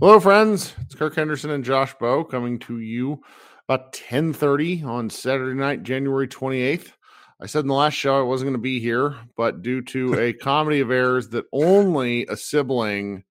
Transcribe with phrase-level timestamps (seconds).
[0.00, 0.72] Hello, friends.
[0.80, 3.22] It's Kirk Henderson and Josh Bowe coming to you
[3.68, 6.92] about 10:30 on Saturday night, January 28th.
[7.38, 10.18] I said in the last show I wasn't going to be here, but due to
[10.18, 13.24] a comedy of errors that only a sibling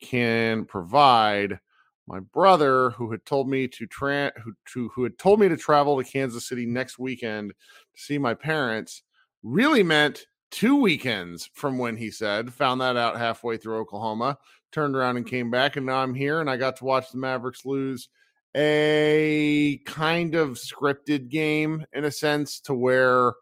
[0.00, 1.58] can provide,
[2.06, 5.56] my brother, who had told me to tra- who, to, who had told me to
[5.56, 9.02] travel to Kansas City next weekend to see my parents,
[9.42, 12.52] really meant two weekends from when he said.
[12.52, 14.38] Found that out halfway through Oklahoma
[14.74, 17.18] turned around and came back, and now I'm here, and I got to watch the
[17.18, 18.08] Mavericks lose
[18.56, 23.32] a kind of scripted game in a sense to where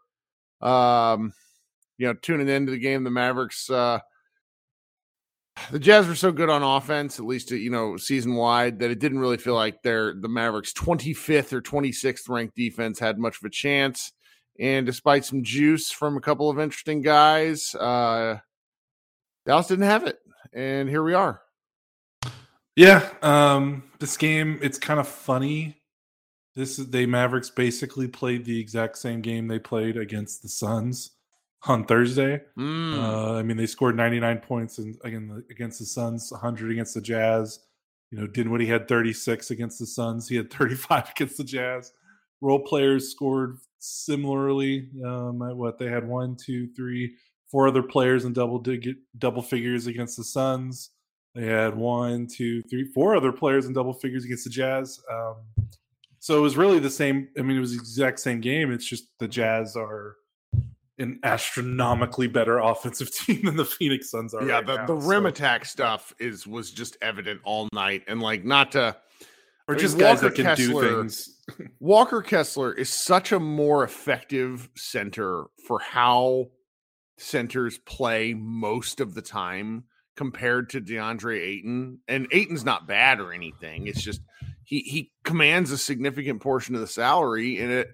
[0.61, 1.33] um
[1.97, 3.99] you know tuning into the game the mavericks uh
[5.71, 8.99] the jazz were so good on offense at least you know season wide that it
[8.99, 13.43] didn't really feel like their the mavericks 25th or 26th ranked defense had much of
[13.43, 14.11] a chance.
[14.59, 18.37] And despite some juice from a couple of interesting guys uh
[19.45, 20.17] dallas didn't have it
[20.53, 21.41] and here we are.
[22.75, 25.77] Yeah, um, this game it's kind of funny.
[26.55, 31.11] This is they Mavericks basically played the exact same game they played against the Suns
[31.65, 32.41] on Thursday.
[32.57, 32.97] Mm.
[32.97, 37.01] Uh, I mean, they scored 99 points and again against the Suns, 100 against the
[37.01, 37.59] Jazz.
[38.11, 40.27] You know, Dinwiddie had 36 against the Suns.
[40.27, 41.91] He had 35 against the Jazz.
[42.41, 44.89] Role players scored similarly.
[45.05, 47.15] Um, what they had one, two, three,
[47.53, 50.89] four other players in double digit double figures against the Suns.
[51.35, 54.99] They had one, two, three, four other players in double figures against the Jazz.
[55.09, 55.35] Um,
[56.19, 57.29] so it was really the same.
[57.37, 58.71] I mean, it was the exact same game.
[58.71, 60.15] It's just the Jazz are
[60.97, 64.43] an astronomically better offensive team than the Phoenix Suns are.
[64.47, 65.27] Yeah, right the, now, the rim so.
[65.27, 68.95] attack stuff is was just evident all night, and like not to
[69.67, 71.37] or just mean, guys Walker that can Kessler, do things.
[71.79, 76.47] Walker Kessler is such a more effective center for how
[77.17, 81.99] centers play most of the time compared to DeAndre Ayton.
[82.07, 83.87] And Ayton's not bad or anything.
[83.87, 84.21] It's just
[84.63, 87.89] he he commands a significant portion of the salary and it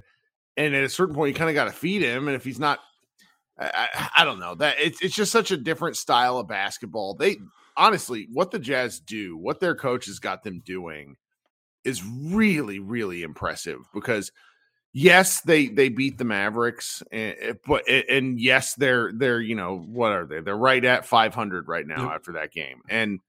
[0.57, 2.59] and at a certain point you kind of got to feed him and if he's
[2.59, 2.79] not
[3.59, 7.15] I, I, don't know that it's it's just such a different style of basketball.
[7.15, 7.37] They
[7.75, 11.17] honestly, what the Jazz do, what their coach has got them doing,
[11.83, 14.31] is really really impressive because
[14.93, 19.77] yes, they they beat the Mavericks, and, eh, but and yes, they're they're you know
[19.77, 20.41] what are they?
[20.41, 22.15] They're right at 500 right now yep.
[22.15, 23.19] after that game, and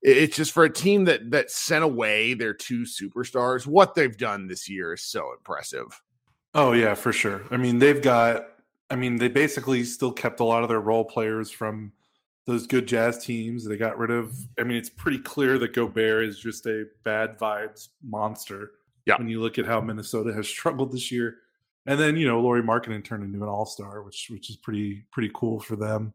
[0.00, 3.66] it's just for a team that that sent away their two superstars.
[3.66, 6.00] What they've done this year is so impressive.
[6.54, 7.42] Oh yeah, for sure.
[7.50, 8.46] I mean, they've got.
[8.90, 11.92] I mean, they basically still kept a lot of their role players from
[12.46, 13.66] those good jazz teams.
[13.66, 14.34] They got rid of.
[14.58, 18.72] I mean, it's pretty clear that Gobert is just a bad vibes monster
[19.08, 19.18] yeah.
[19.18, 21.38] When you look at how Minnesota has struggled this year,
[21.86, 25.04] and then you know Lauri Markkanen turned into an All Star, which which is pretty
[25.10, 26.12] pretty cool for them.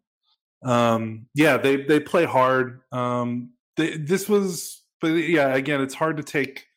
[0.64, 2.82] Um, yeah, they they play hard.
[2.92, 6.68] Um, they, this was, but yeah, again, it's hard to take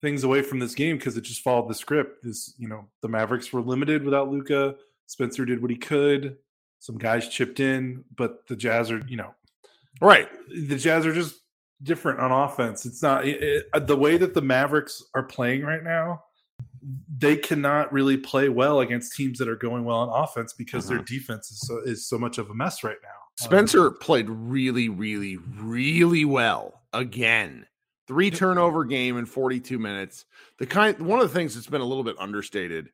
[0.00, 2.24] things away from this game because it just followed the script.
[2.24, 4.76] This, you know, the Mavericks were limited without Luka.
[5.06, 6.36] Spencer did what he could.
[6.80, 9.34] Some guys chipped in, but the Jazz are, you know,
[10.00, 10.28] right.
[10.48, 11.40] The Jazz are just
[11.82, 12.86] different on offense.
[12.86, 16.24] It's not it, it, uh, the way that the Mavericks are playing right now.
[17.18, 20.98] They cannot really play well against teams that are going well on offense because their
[20.98, 21.14] mm-hmm.
[21.14, 23.08] defense is so, is so much of a mess right now.
[23.44, 27.66] Spencer um, played really, really, really well again.
[28.06, 30.24] Three turnover game in 42 minutes.
[30.58, 32.88] The kind one of the things that's been a little bit understated,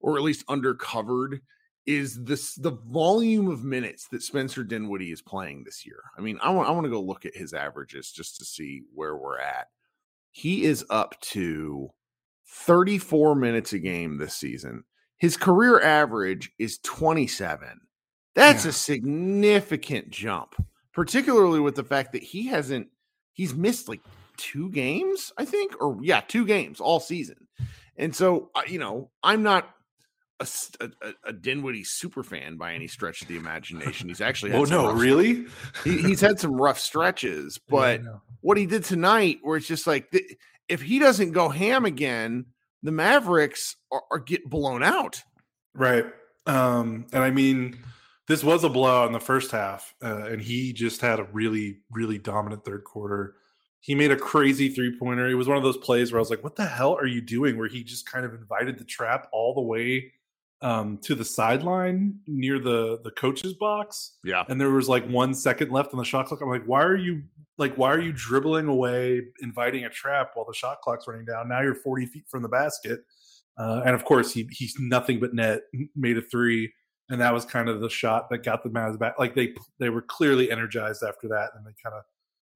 [0.00, 1.40] or at least undercovered,
[1.86, 6.00] is this the volume of minutes that Spencer Dinwiddie is playing this year.
[6.16, 8.82] I mean, I want I want to go look at his averages just to see
[8.94, 9.68] where we're at.
[10.30, 11.90] He is up to
[12.48, 14.84] 34 minutes a game this season.
[15.18, 17.80] His career average is 27.
[18.34, 18.70] That's yeah.
[18.70, 20.54] a significant jump,
[20.92, 22.88] particularly with the fact that he hasn't
[23.32, 24.00] he's missed like
[24.36, 27.46] two games, I think, or yeah, two games all season.
[27.96, 29.73] And so, uh, you know, I'm not
[30.40, 30.46] a,
[30.80, 34.08] a, a, Dinwiddie super fan by any stretch of the imagination.
[34.08, 35.46] He's actually oh no, really?
[35.84, 39.86] he, he's had some rough stretches, but yeah, what he did tonight, where it's just
[39.86, 40.12] like
[40.68, 42.46] if he doesn't go ham again,
[42.82, 45.22] the Mavericks are, are get blown out.
[45.72, 46.06] Right,
[46.46, 47.78] um, and I mean,
[48.26, 51.78] this was a blowout in the first half, uh, and he just had a really,
[51.90, 53.36] really dominant third quarter.
[53.80, 55.28] He made a crazy three pointer.
[55.28, 57.20] It was one of those plays where I was like, "What the hell are you
[57.20, 60.10] doing?" Where he just kind of invited the trap all the way
[60.64, 64.16] um, to the sideline near the the coach's box.
[64.24, 66.40] Yeah, and there was like one second left on the shot clock.
[66.40, 67.22] I'm like, why are you
[67.58, 71.48] like why are you dribbling away, inviting a trap while the shot clock's running down?
[71.50, 73.00] Now you're 40 feet from the basket,
[73.58, 75.60] uh, and of course he he's nothing but net.
[75.94, 76.72] Made a three,
[77.10, 79.18] and that was kind of the shot that got the Mavs back.
[79.18, 82.04] Like they they were clearly energized after that, and they kind of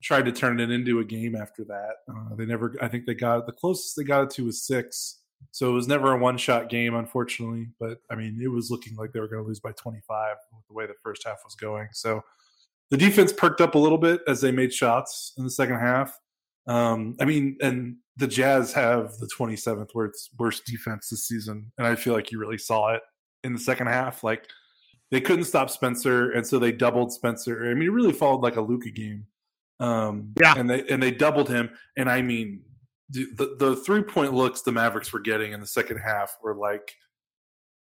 [0.02, 1.96] tried to turn it into a game after that.
[2.10, 2.74] Uh, they never.
[2.80, 5.17] I think they got the closest they got it to was six.
[5.50, 7.68] So it was never a one shot game, unfortunately.
[7.80, 10.66] But I mean, it was looking like they were going to lose by 25 with
[10.68, 11.88] the way the first half was going.
[11.92, 12.22] So
[12.90, 16.18] the defense perked up a little bit as they made shots in the second half.
[16.66, 21.70] Um, I mean, and the Jazz have the 27th worst, worst defense this season.
[21.78, 23.02] And I feel like you really saw it
[23.44, 24.22] in the second half.
[24.22, 24.46] Like
[25.10, 26.30] they couldn't stop Spencer.
[26.32, 27.70] And so they doubled Spencer.
[27.70, 29.26] I mean, it really followed like a Luka game.
[29.80, 30.54] Um, yeah.
[30.56, 31.70] And they, and they doubled him.
[31.96, 32.62] And I mean,
[33.10, 36.94] the, the three point looks the Mavericks were getting in the second half were like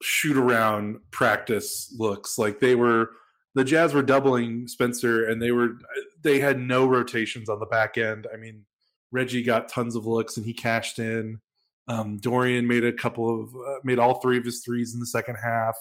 [0.02, 2.38] shoot around practice looks.
[2.38, 3.10] Like they were,
[3.54, 5.78] the Jazz were doubling Spencer and they were,
[6.22, 8.26] they had no rotations on the back end.
[8.32, 8.64] I mean,
[9.12, 11.40] Reggie got tons of looks and he cashed in.
[11.88, 15.06] Um, Dorian made a couple of uh, made all three of his threes in the
[15.06, 15.76] second half.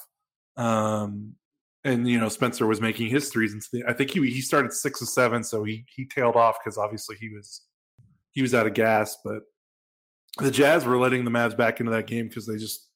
[0.57, 1.35] Um,
[1.83, 3.53] and you know Spencer was making his threes.
[3.53, 6.57] Into the, I think he he started six or seven, so he he tailed off
[6.61, 7.61] because obviously he was
[8.33, 9.17] he was out of gas.
[9.23, 9.43] But
[10.39, 12.87] the Jazz were letting the Mavs back into that game because they just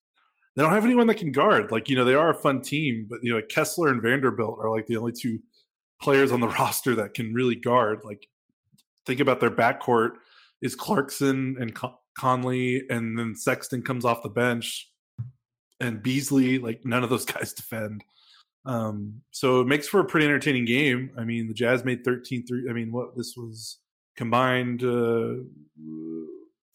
[0.56, 1.72] they don't have anyone that can guard.
[1.72, 4.70] Like you know they are a fun team, but you know Kessler and Vanderbilt are
[4.70, 5.40] like the only two
[6.02, 8.00] players on the roster that can really guard.
[8.04, 8.28] Like
[9.06, 10.12] think about their backcourt
[10.62, 14.90] is Clarkson and Con- Conley, and then Sexton comes off the bench,
[15.80, 16.60] and Beasley.
[16.60, 18.04] Like none of those guys defend.
[18.66, 21.12] Um, so it makes for a pretty entertaining game.
[21.18, 22.68] I mean, the Jazz made 13 three.
[22.70, 23.80] I mean, what this was
[24.16, 25.44] combined uh,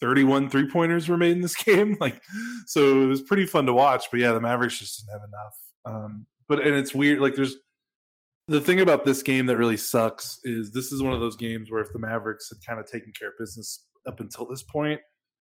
[0.01, 1.97] 31 three pointers were made in this game.
[1.99, 2.21] Like,
[2.65, 4.05] so it was pretty fun to watch.
[4.11, 5.57] But yeah, the Mavericks just didn't have enough.
[5.85, 7.19] Um, but and it's weird.
[7.19, 7.55] Like, there's
[8.47, 11.71] the thing about this game that really sucks is this is one of those games
[11.71, 14.99] where if the Mavericks had kind of taken care of business up until this point,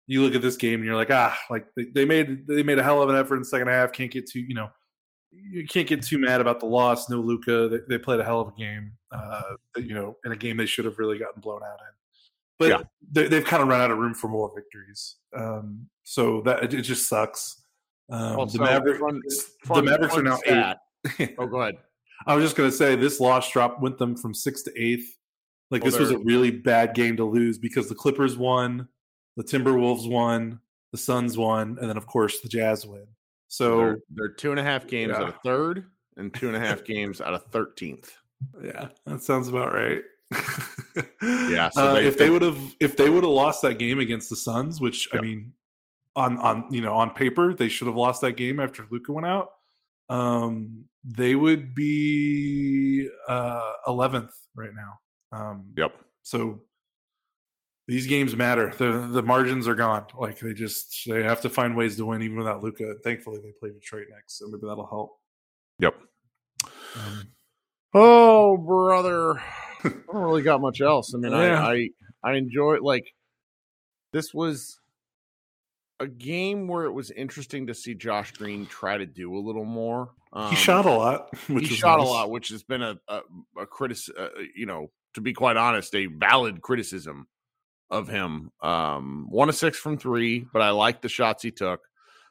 [0.07, 2.79] you look at this game and you're like, ah, like they, they made they made
[2.79, 3.93] a hell of an effort in the second half.
[3.93, 4.69] Can't get too, you know,
[5.51, 7.09] you can't get too mad about the loss.
[7.09, 8.93] No Luka, they, they played a hell of a game.
[9.13, 11.95] Uh, you know, in a game they should have really gotten blown out in.
[12.59, 13.29] But yeah.
[13.29, 15.17] they, have kind of run out of room for more victories.
[15.37, 17.63] Um, so that it, it just sucks.
[18.11, 19.23] Um, also, the Mavericks, fun,
[19.65, 20.79] fun, the Mavericks are now stat.
[21.19, 21.35] eight.
[21.39, 21.77] oh, go ahead.
[22.27, 25.17] I was just going to say this loss drop went them from sixth to eighth.
[25.71, 28.89] Like well, this was a really bad game to lose because the Clippers won,
[29.37, 30.61] the Timberwolves won,
[30.93, 33.07] the Suns won, and then of course the Jazz win.
[33.49, 35.23] So they're, they're two and a half games yeah.
[35.23, 38.17] out of third and two and a half games out of thirteenth.
[38.63, 40.03] Yeah, that sounds about right.
[41.23, 41.71] yeah.
[41.71, 44.31] So uh, they, if they would have if they would have lost that game against
[44.31, 45.23] the Suns, which yep.
[45.23, 45.53] I mean,
[46.15, 49.27] on on you know on paper they should have lost that game after Luka went
[49.27, 49.51] out.
[50.09, 54.99] Um, they would be uh 11th right now.
[55.33, 55.93] Um, yep.
[56.23, 56.61] So
[57.89, 58.73] these games matter.
[58.77, 60.07] The the margins are gone.
[60.19, 62.95] Like they just they have to find ways to win even without Luka.
[63.05, 65.19] Thankfully, they play Detroit next, so maybe that'll help.
[65.79, 65.95] Yep.
[66.97, 67.29] Um,
[67.95, 69.39] oh, brother.
[69.85, 71.15] I don't really got much else.
[71.15, 71.65] I mean, yeah.
[71.65, 71.89] I, I
[72.25, 73.07] I enjoy like
[74.13, 74.81] this was
[76.01, 79.65] a game where it was interesting to see Josh Green try to do a little
[79.65, 80.11] more.
[80.33, 81.29] Um, he shot a lot.
[81.47, 82.09] he shot nice.
[82.09, 83.21] a lot, which has been a a,
[83.61, 83.99] a critic.
[84.19, 87.29] Uh, you know, to be quite honest, a valid criticism
[87.91, 88.51] of him.
[88.63, 91.81] Um, one of six from three, but I like the shots he took.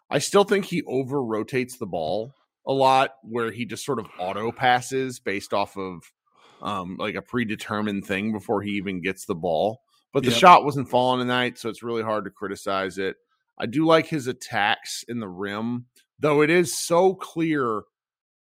[0.10, 2.34] I still think he over rotates the ball
[2.68, 6.02] a lot, where he just sort of auto passes based off of
[6.62, 9.82] um, like a predetermined thing before he even gets the ball.
[10.14, 10.40] But the yep.
[10.40, 13.18] shot wasn't falling tonight, so it's really hard to criticize it.
[13.58, 15.86] I do like his attacks in the rim,
[16.20, 17.84] though it is so clear.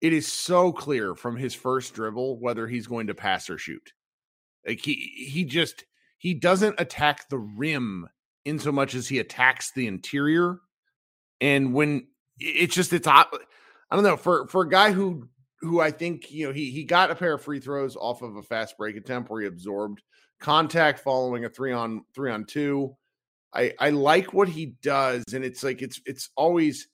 [0.01, 3.93] It is so clear from his first dribble whether he's going to pass or shoot.
[4.67, 5.85] Like he he just
[6.19, 8.09] he doesn't attack the rim
[8.45, 10.59] in so much as he attacks the interior.
[11.41, 12.09] And when
[12.39, 13.25] it's just it's I
[13.93, 15.29] don't know for for a guy who
[15.61, 18.37] who I think you know he he got a pair of free throws off of
[18.37, 20.03] a fast break attempt where he absorbed
[20.41, 22.97] contact following a three on three on two.
[23.55, 26.89] I I like what he does, and it's like it's it's always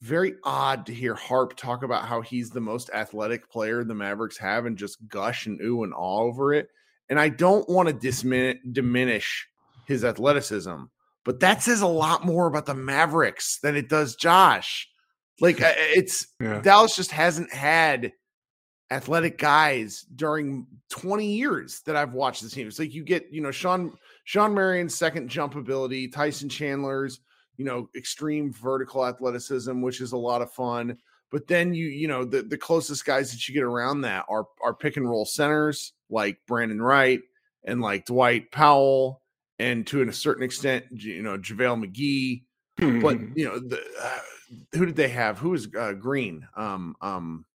[0.00, 4.36] very odd to hear Harp talk about how he's the most athletic player the Mavericks
[4.36, 6.68] have and just gush and ooh and awe over it.
[7.08, 9.46] And I don't want to dismin- diminish
[9.86, 10.84] his athleticism,
[11.24, 14.88] but that says a lot more about the Mavericks than it does Josh.
[15.40, 16.60] Like it's yeah.
[16.60, 18.12] Dallas just hasn't had
[18.90, 22.68] athletic guys during 20 years that I've watched the team.
[22.68, 23.92] It's like you get, you know, Shawn
[24.24, 27.20] Shawn Marion's second jump ability, Tyson Chandler's,
[27.56, 30.96] you know, extreme vertical athleticism, which is a lot of fun.
[31.34, 34.46] But then you, you know, the, the closest guys that you get around that are
[34.62, 37.22] are pick and roll centers like Brandan Wright
[37.64, 39.20] and like Dwight Powell,
[39.58, 43.02] and to a certain extent, you know, JaVale McGee.
[43.02, 44.18] but you know, the, uh,
[44.74, 45.40] who did they have?
[45.40, 46.46] Who was uh, Green?
[46.56, 47.46] Um, um,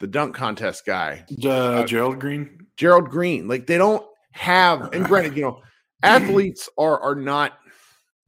[0.00, 2.66] the dunk contest guy, uh, Gerald Green.
[2.76, 3.46] Gerald Green.
[3.46, 5.62] Like they don't have and granted, you know,
[6.02, 7.52] athletes are are not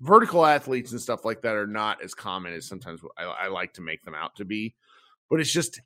[0.00, 3.74] vertical athletes and stuff like that are not as common as sometimes I, I like
[3.74, 4.74] to make them out to be.
[5.30, 5.80] But it's just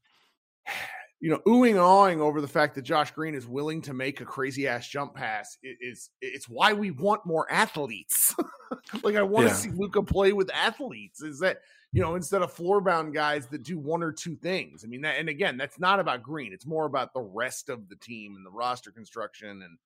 [1.22, 4.20] you know, oohing and awing over the fact that Josh Green is willing to make
[4.20, 8.34] a crazy ass jump pass is it's why we want more athletes.
[9.04, 9.52] like I want yeah.
[9.52, 11.22] to see Luka play with athletes.
[11.22, 11.58] Is that
[11.92, 14.82] you know instead of floor bound guys that do one or two things?
[14.84, 16.52] I mean, that, and again, that's not about Green.
[16.52, 19.62] It's more about the rest of the team and the roster construction.
[19.62, 19.78] And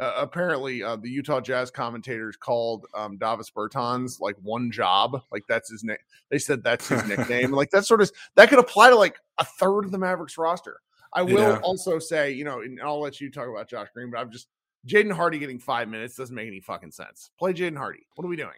[0.00, 5.22] uh, apparently, uh, the Utah Jazz commentators called um, Davis Bertans like one job.
[5.30, 5.96] Like that's his name.
[6.30, 7.52] They said that's his nickname.
[7.52, 10.80] like that sort of that could apply to like a third of the Mavericks roster.
[11.12, 11.58] I will yeah.
[11.62, 14.48] also say, you know, and I'll let you talk about Josh Green, but I'm just
[14.86, 17.30] Jaden Hardy getting five minutes doesn't make any fucking sense.
[17.38, 18.06] Play Jaden Hardy.
[18.16, 18.50] What are we doing?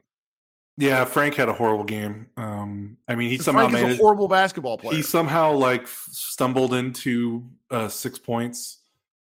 [0.78, 2.26] Yeah, Frank had a horrible game.
[2.37, 4.97] Um, I mean, he somehow Frank made a horrible basketball player.
[4.97, 8.78] He somehow like stumbled into uh, six points.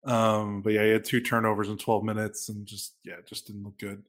[0.07, 3.65] Um, but yeah, he had two turnovers in 12 minutes and just yeah, just didn't
[3.65, 4.03] look good.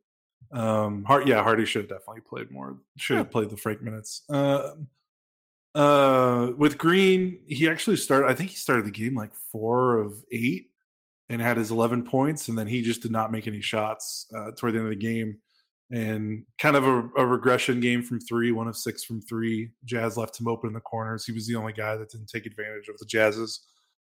[0.51, 2.77] Um, Hart, yeah, Hardy should have definitely played more.
[2.97, 4.23] Should have played the Frank minutes.
[4.29, 4.71] Uh,
[5.75, 8.27] uh, with Green, he actually started.
[8.27, 10.69] I think he started the game like four of eight,
[11.29, 14.51] and had his eleven points, and then he just did not make any shots uh,
[14.51, 15.37] toward the end of the game,
[15.91, 19.71] and kind of a, a, regression game from three, one of six from three.
[19.85, 21.25] Jazz left him open in the corners.
[21.25, 23.67] He was the only guy that didn't take advantage of the Jazz's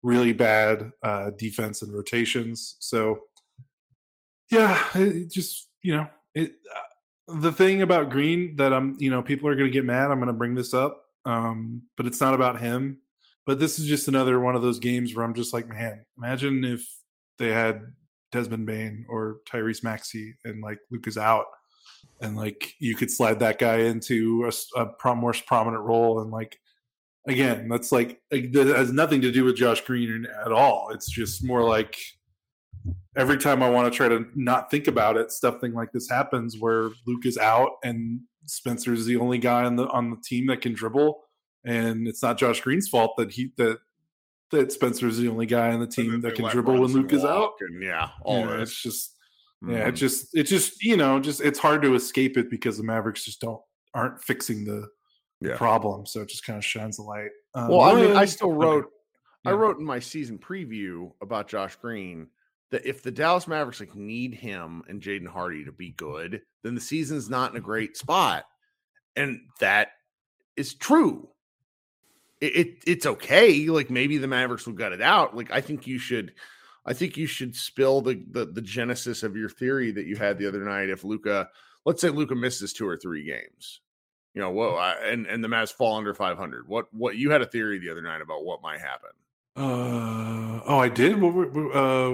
[0.03, 2.77] really bad uh, defense and rotations.
[2.79, 3.21] So,
[4.51, 6.53] yeah, it just you know it.
[6.75, 10.11] Uh, the thing about Green that I'm, you know, people are going to get mad.
[10.11, 12.99] I'm going to bring this up um, but it's not about him.
[13.47, 16.65] But this is just another one of those games where I'm just like, man, imagine
[16.65, 16.87] if
[17.39, 17.81] they had
[18.33, 21.47] Desmond Bane or Tyrese Maxey and like Luka's out,
[22.21, 26.31] and like you could slide that guy into a, a prom, more prominent role, and
[26.31, 26.59] like
[27.29, 30.91] again, that's like it has nothing to do with Josh Green at all.
[30.93, 31.97] It's just more like
[33.17, 36.57] every time I want to try to not think about it, something like this happens
[36.59, 40.47] where Luke is out and Spencer is the only guy on the on the team
[40.47, 41.21] that can dribble,
[41.65, 43.79] and it's not Josh Green's fault that he that
[44.51, 47.53] that Spencer's the only guy on the team that can dribble when Luke is out.
[47.61, 49.15] And yeah, all yeah, it's just
[49.63, 49.75] mm-hmm.
[49.75, 52.85] yeah, it just it just you know just it's hard to escape it because the
[52.85, 53.61] Mavericks just don't
[53.95, 54.89] aren't fixing the
[55.41, 55.57] yeah.
[55.57, 57.31] problem, so it just kind of shines a light.
[57.55, 58.87] Um, well, I mean, I still wrote
[59.45, 59.53] yeah.
[59.53, 62.29] I wrote in my season preview about Josh Green
[62.71, 66.75] that if the Dallas Mavericks like need him and Jaden Hardy to be good, then
[66.75, 68.45] the season's not in a great spot.
[69.17, 69.89] And that
[70.57, 71.29] is true.
[72.41, 73.67] It, it, it's okay.
[73.69, 75.37] Like maybe the Mavericks will gut it out.
[75.37, 76.35] Like I think you should
[76.85, 80.39] I think you should spill the the, the genesis of your theory that you had
[80.39, 81.49] the other night if Luka,
[81.85, 83.81] let's say Luka misses two or three games.
[84.35, 86.69] You know, whoa, I, and and the Mavs fall under 500.
[86.69, 89.11] What what you had a theory the other night about what might happen.
[89.57, 91.21] Uh, oh, I did.
[91.21, 92.11] What, uh,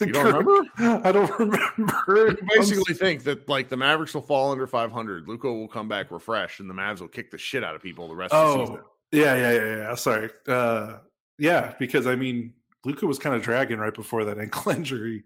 [0.00, 1.06] you don't remember?
[1.06, 2.36] I don't remember.
[2.40, 5.28] You basically think that like the Mavericks will fall under 500.
[5.28, 8.08] Luka will come back refreshed, and the Mavs will kick the shit out of people
[8.08, 8.84] the rest oh, of the season.
[9.12, 9.94] Yeah, yeah, yeah, yeah.
[9.94, 10.30] Sorry.
[10.48, 10.98] Uh,
[11.38, 15.24] yeah, because I mean, Luka was kind of dragging right before that ankle injury.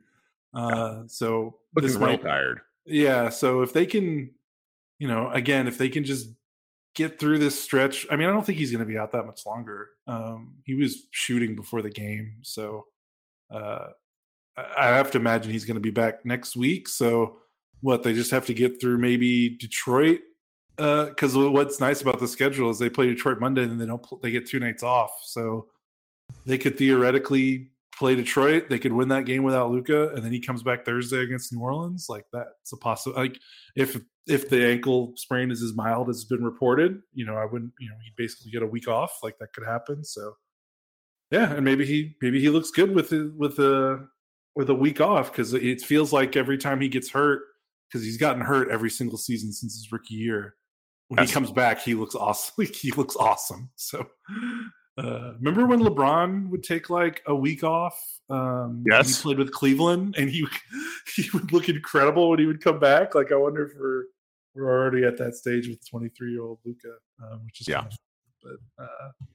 [0.55, 2.61] Uh, so looking this might, tired.
[2.85, 3.29] Yeah.
[3.29, 4.31] So if they can,
[4.99, 6.29] you know, again, if they can just
[6.95, 8.07] get through this stretch.
[8.11, 9.91] I mean, I don't think he's going to be out that much longer.
[10.09, 12.87] Um, he was shooting before the game, so
[13.53, 13.89] uh,
[14.57, 16.89] I have to imagine he's going to be back next week.
[16.89, 17.39] So,
[17.81, 20.19] what they just have to get through maybe Detroit
[20.77, 24.05] because uh, what's nice about the schedule is they play Detroit Monday and they don't
[24.21, 25.67] they get two nights off, so
[26.47, 28.69] they could theoretically play Detroit.
[28.69, 31.61] They could win that game without Luka, and then he comes back Thursday against New
[31.61, 32.07] Orleans.
[32.09, 33.17] Like that's a possible.
[33.17, 33.39] Like
[33.77, 37.45] if if the ankle sprain is as mild as has been reported, you know, I
[37.45, 37.73] wouldn't.
[37.79, 39.19] You know, he'd basically get a week off.
[39.23, 40.05] Like that could happen.
[40.05, 40.35] So
[41.31, 44.07] yeah, and maybe he maybe he looks good with with a
[44.55, 47.43] with a week off because it feels like every time he gets hurt
[47.89, 50.55] because he's gotten hurt every single season since his rookie year.
[51.09, 52.67] When That's he comes back, he looks awesome.
[52.75, 53.71] he looks awesome.
[53.77, 54.07] So
[54.99, 57.99] uh, remember when LeBron would take like a week off?
[58.29, 60.47] Um, yes, he played with Cleveland, and he
[61.17, 63.15] he would look incredible when he would come back.
[63.15, 64.05] Like I wonder if we're
[64.55, 67.83] we're already at that stage with 23 year old Luka, um, which is yeah.
[67.83, 67.99] Kind of,
[68.77, 69.27] but uh,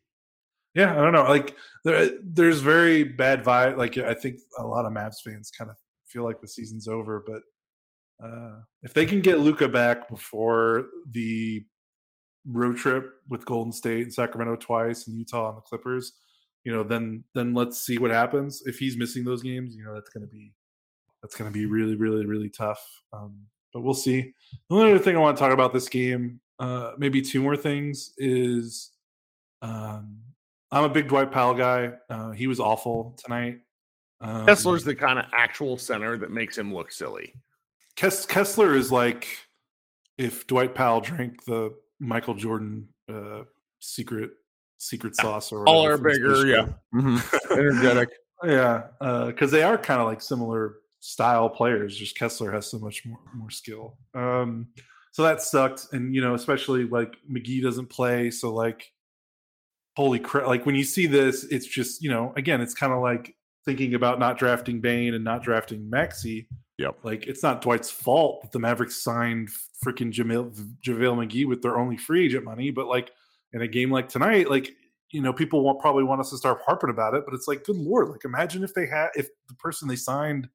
[0.75, 1.23] yeah, I don't know.
[1.23, 1.55] Like
[1.85, 3.77] there, there's very bad vibe.
[3.77, 5.77] Like I think a lot of Mavs fans kind of
[6.07, 7.41] feel like the season's over, but
[8.23, 11.65] uh, if they can get Luka back before the
[12.45, 16.13] road trip with Golden State and Sacramento twice and Utah and the Clippers,
[16.63, 18.63] you know, then then let's see what happens.
[18.65, 20.53] If he's missing those games, you know, that's going to be
[21.21, 22.83] that's going to be really, really, really tough.
[23.11, 23.35] Um,
[23.73, 24.33] but we'll see.
[24.69, 27.57] The only other thing I want to talk about this game, uh, maybe two more
[27.57, 28.91] things, is
[29.61, 30.19] um,
[30.71, 31.93] I'm a big Dwight Powell guy.
[32.09, 33.59] Uh, he was awful tonight.
[34.21, 37.33] Um, Kessler's the kind of actual center that makes him look silly.
[37.97, 39.27] Kess- Kessler is like
[40.17, 41.73] if Dwight Powell drank the
[42.03, 43.43] Michael Jordan uh,
[43.79, 44.31] secret
[44.77, 46.67] secret sauce or All are bigger, yeah.
[46.93, 47.53] Mm-hmm.
[47.53, 48.09] Energetic.
[48.43, 51.97] Yeah, because they are kind of like similar style players.
[51.97, 53.97] Just Kessler has so much more more skill.
[54.13, 54.67] Um,
[55.11, 58.91] so that sucked, and you know, especially like McGee doesn't play, so like,
[59.95, 60.47] holy crap!
[60.47, 63.33] Like when you see this, it's just you know, again, it's kind of like
[63.63, 66.49] thinking about not drafting Bane and not drafting Maxey.
[66.77, 66.99] Yep.
[67.03, 69.49] Like it's not Dwight's fault that the Mavericks signed
[69.83, 70.51] freaking Jamil
[70.81, 73.11] JaVale McGee with their only free agent money, but like
[73.53, 74.71] in a game like tonight, like
[75.11, 77.63] you know, people won't probably want us to start harping about it, but it's like,
[77.63, 80.49] good lord, like imagine if they had if the person they signed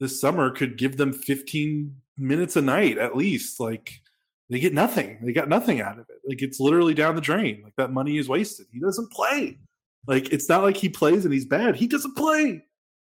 [0.00, 3.60] this summer could give them 15 minutes a night at least.
[3.60, 4.00] Like
[4.48, 5.18] they get nothing.
[5.22, 6.16] They got nothing out of it.
[6.26, 7.60] Like it's literally down the drain.
[7.62, 8.66] Like that money is wasted.
[8.72, 9.58] He doesn't play.
[10.06, 11.76] Like it's not like he plays and he's bad.
[11.76, 12.64] He doesn't play.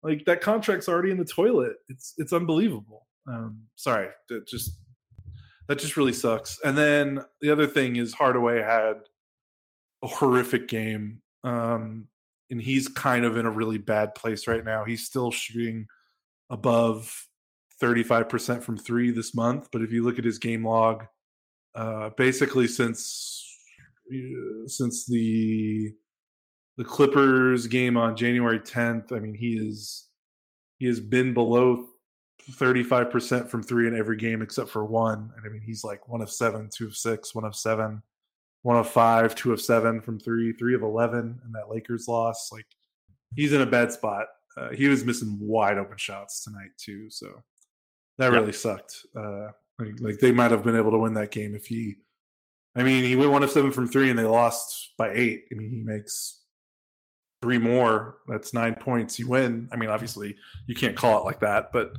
[0.07, 1.73] Like that contract's already in the toilet.
[1.89, 3.07] It's it's unbelievable.
[3.27, 4.71] Um, sorry, that just
[5.67, 6.59] that just really sucks.
[6.63, 8.95] And then the other thing is Hardaway had
[10.01, 11.21] a horrific game.
[11.43, 12.07] Um,
[12.49, 14.85] and he's kind of in a really bad place right now.
[14.85, 15.87] He's still shooting
[16.49, 17.27] above
[17.81, 19.67] 35% from three this month.
[19.71, 21.05] But if you look at his game log,
[21.75, 23.43] uh, basically since
[24.09, 25.93] uh, since the
[26.77, 30.07] the Clippers game on January 10th, I mean he is
[30.77, 31.87] he has been below
[32.51, 35.31] 35% from three in every game except for one.
[35.35, 38.01] And I mean he's like one of seven, two of six, one of seven,
[38.61, 42.49] one of five, two of seven from three, three of 11 in that Lakers loss.
[42.51, 42.67] Like
[43.35, 44.27] he's in a bad spot.
[44.55, 47.09] Uh, he was missing wide open shots tonight too.
[47.09, 47.43] So
[48.17, 49.05] that really sucked.
[49.15, 51.95] Uh, like, like they might have been able to win that game if he.
[52.75, 55.45] I mean, he went one of seven from three, and they lost by eight.
[55.51, 56.41] I mean, he makes
[57.41, 58.17] three more.
[58.27, 59.19] That's nine points.
[59.19, 59.69] You win.
[59.71, 61.93] I mean, obviously, you can't call it like that, but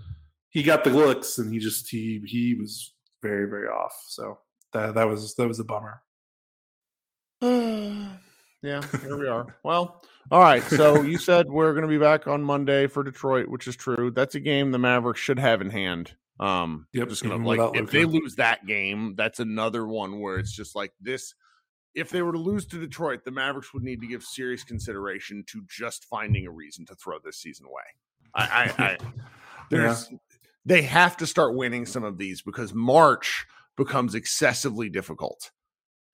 [0.50, 3.94] he got the looks, and he just he he was very very off.
[4.08, 4.38] So
[4.72, 6.02] that that was that was a bummer.
[7.40, 9.56] yeah, here we are.
[9.62, 10.62] Well, all right.
[10.62, 14.10] So you said we're going to be back on Monday for Detroit, which is true.
[14.10, 16.14] That's a game the Mavericks should have in hand.
[16.40, 20.52] Um, Yep, just gonna like if they lose that game, that's another one where it's
[20.52, 21.34] just like this.
[21.98, 25.44] If they were to lose to Detroit, the Mavericks would need to give serious consideration
[25.48, 27.82] to just finding a reason to throw this season away.
[28.34, 28.96] I, I, I
[29.70, 30.10] there's
[30.64, 35.50] they have to start winning some of these because March becomes excessively difficult.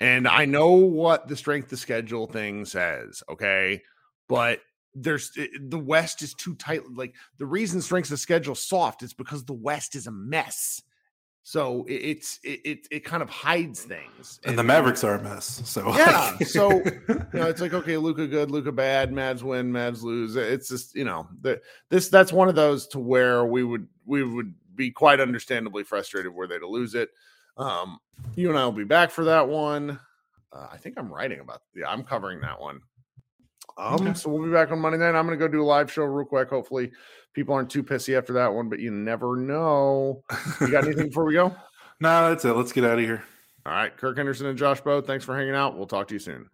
[0.00, 3.82] And I know what the strength of schedule thing says, okay?
[4.28, 4.60] But
[4.94, 6.82] there's eh, the West is too tight.
[6.94, 10.82] Like the reason strength of schedule soft is because the West is a mess.
[11.46, 14.40] So it's it, it it kind of hides things.
[14.44, 15.60] And the Mavericks are a mess.
[15.66, 20.02] So Yeah, so, you know, it's like okay, Luka good, Luka bad, Mavs win, Mavs
[20.02, 20.36] lose.
[20.36, 24.24] It's just you know the this that's one of those to where we would we
[24.24, 27.10] would be quite understandably frustrated were they to lose it.
[27.58, 27.98] Um,
[28.36, 30.00] you and I will be back for that one.
[30.50, 32.80] Uh, I think I'm writing about yeah, I'm covering that one.
[33.76, 34.14] Um, Okay.
[34.14, 35.14] so we'll be back on Monday night.
[35.18, 36.48] I'm gonna go do a live show real quick.
[36.48, 36.92] Hopefully,
[37.32, 40.22] people aren't too pissy after that one, but you never know.
[40.60, 41.54] You got anything before we go?
[42.00, 42.52] nah, that's it.
[42.52, 43.24] Let's get out of here.
[43.66, 45.76] All right, Kirk Henderson and Josh Bowe, thanks for hanging out.
[45.76, 46.48] We'll talk to you soon.